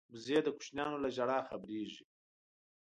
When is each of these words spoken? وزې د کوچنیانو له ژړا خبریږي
وزې 0.13 0.37
د 0.43 0.47
کوچنیانو 0.55 0.97
له 1.03 1.09
ژړا 1.15 1.39
خبریږي 1.49 2.03